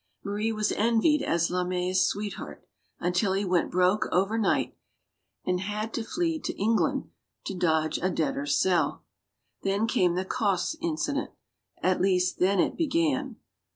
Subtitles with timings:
[0.23, 2.65] Marie was envied as Lamet's sweetheart;
[2.99, 4.75] until he went broke, overnight,
[5.45, 7.11] and had to flee to England
[7.45, 9.03] to dodge a debtor's cell.
[9.61, 11.29] Then came the Cosse incident;
[11.83, 13.35] at least, then it be gan.